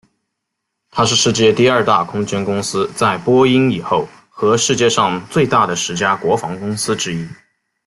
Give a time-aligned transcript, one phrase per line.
[0.89, 7.27] 它是世界第二大空间公司在波音以后和世界上最大的十家国防公司之一。